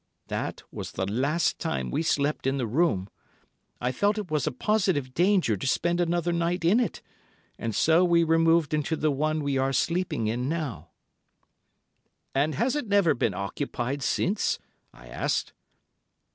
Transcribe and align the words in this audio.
That 0.29 0.63
was 0.71 0.93
the 0.93 1.05
last 1.05 1.59
time 1.59 1.91
we 1.91 2.01
slept 2.01 2.47
in 2.47 2.57
the 2.57 2.65
room. 2.65 3.07
I 3.79 3.91
felt 3.91 4.17
it 4.17 4.31
was 4.31 4.47
a 4.47 4.51
positive 4.51 5.13
danger 5.13 5.55
to 5.55 5.67
spend 5.67 6.01
another 6.01 6.33
night 6.33 6.65
in 6.65 6.79
it, 6.79 7.03
and 7.59 7.75
so 7.75 8.03
we 8.03 8.23
removed 8.23 8.73
into 8.73 8.95
the 8.95 9.11
one 9.11 9.43
we 9.43 9.59
are 9.59 9.71
sleeping 9.71 10.25
in 10.25 10.49
now." 10.49 10.89
"And 12.33 12.55
has 12.55 12.75
it 12.75 12.87
never 12.87 13.13
been 13.13 13.35
occupied 13.35 14.01
since?" 14.01 14.57
I 14.91 15.05
asked. 15.05 15.53